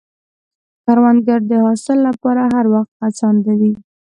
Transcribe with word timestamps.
کروندګر 0.83 1.39
د 1.49 1.51
حاصل 1.65 1.97
له 2.05 2.11
پاره 2.21 2.45
هر 2.55 2.65
وخت 2.73 2.91
هڅاند 3.03 3.43
وي 3.59 3.73